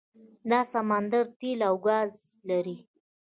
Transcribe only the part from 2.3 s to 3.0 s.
لري.